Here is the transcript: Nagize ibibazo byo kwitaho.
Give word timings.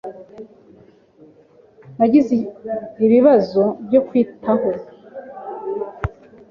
Nagize 1.97 2.33
ibibazo 3.05 3.63
byo 3.85 3.99
kwitaho. 4.07 4.69